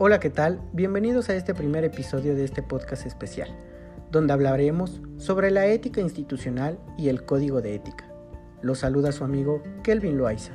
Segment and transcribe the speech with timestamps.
[0.00, 0.60] Hola, ¿qué tal?
[0.72, 3.48] Bienvenidos a este primer episodio de este podcast especial,
[4.12, 8.08] donde hablaremos sobre la ética institucional y el código de ética.
[8.62, 10.52] Los saluda su amigo Kelvin Loaiza.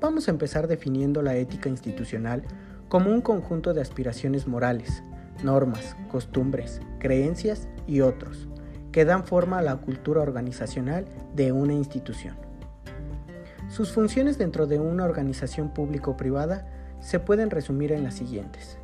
[0.00, 2.44] Vamos a empezar definiendo la ética institucional
[2.88, 5.02] como un conjunto de aspiraciones morales,
[5.42, 8.46] normas, costumbres, creencias y otros,
[8.92, 11.04] que dan forma a la cultura organizacional
[11.34, 12.36] de una institución.
[13.68, 18.78] Sus funciones dentro de una organización público-privada se pueden resumir en las siguientes.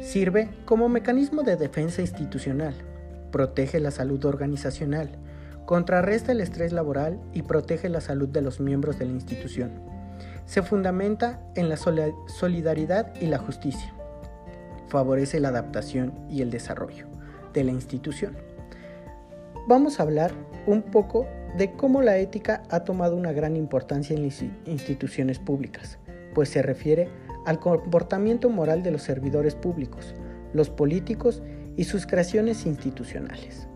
[0.00, 2.74] Sirve como mecanismo de defensa institucional,
[3.30, 5.10] protege la salud organizacional,
[5.66, 9.70] contrarresta el estrés laboral y protege la salud de los miembros de la institución.
[10.46, 13.94] Se fundamenta en la solidaridad y la justicia.
[14.88, 17.06] Favorece la adaptación y el desarrollo
[17.52, 18.36] de la institución.
[19.68, 20.32] Vamos a hablar
[20.66, 21.26] un poco
[21.56, 25.98] de cómo la ética ha tomado una gran importancia en las instituciones públicas,
[26.34, 27.08] pues se refiere
[27.44, 30.14] al comportamiento moral de los servidores públicos,
[30.52, 31.42] los políticos
[31.76, 33.68] y sus creaciones institucionales.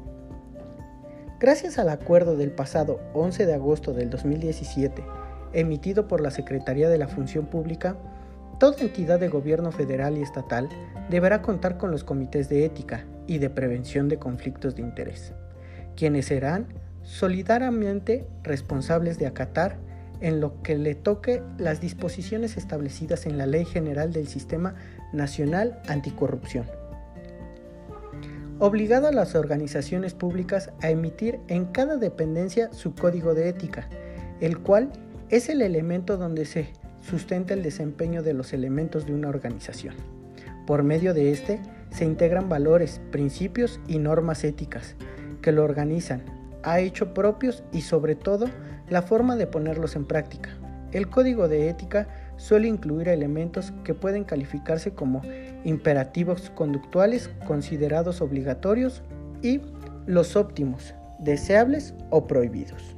[1.38, 5.04] Gracias al acuerdo del pasado 11 de agosto del 2017,
[5.52, 7.96] emitido por la Secretaría de la Función Pública,
[8.58, 10.68] toda entidad de gobierno federal y estatal
[11.10, 15.32] deberá contar con los comités de ética y de prevención de conflictos de interés,
[15.94, 16.68] quienes serán
[17.02, 19.76] solidariamente responsables de acatar
[20.20, 24.74] en lo que le toque las disposiciones establecidas en la Ley General del Sistema
[25.12, 26.66] Nacional Anticorrupción.
[28.58, 33.88] Obligado a las organizaciones públicas a emitir en cada dependencia su código de ética,
[34.40, 34.90] el cual
[35.28, 36.68] es el elemento donde se
[37.02, 39.94] sustenta el desempeño de los elementos de una organización.
[40.66, 44.96] Por medio de este se integran valores, principios y normas éticas
[45.42, 46.24] que lo organizan,
[46.62, 48.46] ha hecho propios y sobre todo
[48.88, 50.50] la forma de ponerlos en práctica.
[50.92, 52.06] El código de ética
[52.36, 55.22] suele incluir elementos que pueden calificarse como
[55.64, 59.02] imperativos conductuales considerados obligatorios
[59.42, 59.60] y
[60.06, 62.96] los óptimos, deseables o prohibidos.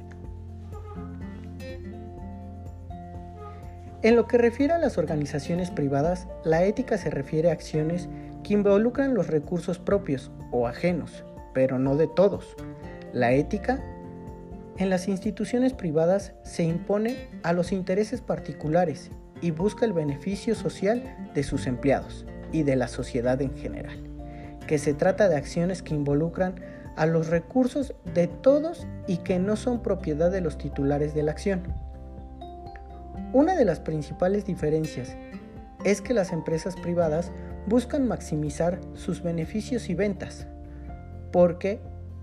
[4.01, 8.07] En lo que refiere a las organizaciones privadas, la ética se refiere a acciones
[8.43, 12.55] que involucran los recursos propios o ajenos, pero no de todos,
[13.11, 13.83] la ética
[14.79, 21.03] en las instituciones privadas se impone a los intereses particulares y busca el beneficio social
[21.33, 24.01] de sus empleados y de la sociedad en general,
[24.67, 26.55] que se trata de acciones que involucran
[26.95, 31.31] a los recursos de todos y que no son propiedad de los titulares de la
[31.31, 31.61] acción.
[33.33, 35.15] Una de las principales diferencias
[35.83, 37.31] es que las empresas privadas
[37.67, 40.47] buscan maximizar sus beneficios y ventas,
[41.33, 41.81] porque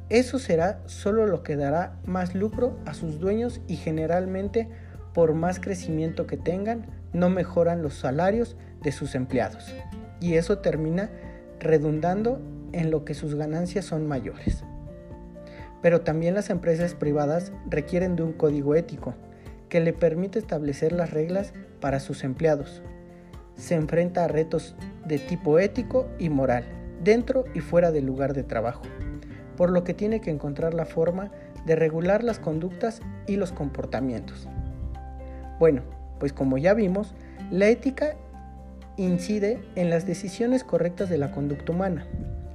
[0.08, 4.68] eso será solo lo que dará más lucro a sus dueños y generalmente
[5.12, 9.74] por más crecimiento que tengan no mejoran los salarios de sus empleados
[10.20, 11.10] y eso termina
[11.58, 12.40] redundando
[12.72, 14.62] en lo que sus ganancias son mayores.
[15.82, 19.14] Pero también las empresas privadas requieren de un código ético
[19.68, 22.82] que le permite establecer las reglas para sus empleados.
[23.56, 26.64] Se enfrenta a retos de tipo ético y moral,
[27.02, 28.82] dentro y fuera del lugar de trabajo
[29.56, 31.30] por lo que tiene que encontrar la forma
[31.64, 34.48] de regular las conductas y los comportamientos.
[35.58, 35.82] Bueno,
[36.20, 37.14] pues como ya vimos,
[37.50, 38.14] la ética
[38.96, 42.06] incide en las decisiones correctas de la conducta humana.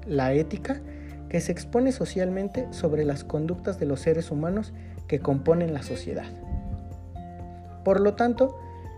[0.07, 0.81] La ética
[1.29, 4.73] que se expone socialmente sobre las conductas de los seres humanos
[5.07, 6.25] que componen la sociedad.
[7.83, 8.57] Por lo tanto,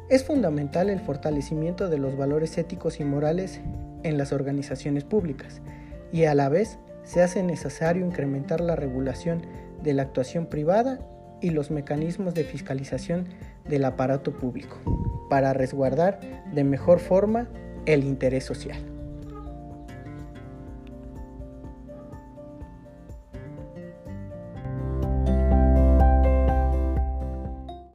[0.09, 3.61] es fundamental el fortalecimiento de los valores éticos y morales
[4.03, 5.61] en las organizaciones públicas
[6.11, 9.45] y a la vez se hace necesario incrementar la regulación
[9.81, 10.99] de la actuación privada
[11.41, 13.27] y los mecanismos de fiscalización
[13.67, 14.77] del aparato público
[15.29, 16.19] para resguardar
[16.53, 17.49] de mejor forma
[17.85, 18.92] el interés social.